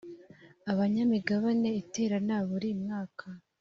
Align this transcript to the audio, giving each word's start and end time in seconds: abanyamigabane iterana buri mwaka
abanyamigabane 0.71 1.69
iterana 1.81 2.35
buri 2.49 2.69
mwaka 2.81 3.27